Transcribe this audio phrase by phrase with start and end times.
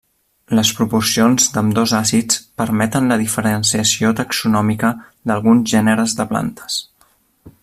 [0.59, 4.95] Les proporcions d'ambdós àcids permeten la diferenciació taxonòmica
[5.31, 6.85] d'alguns gèneres de plantes.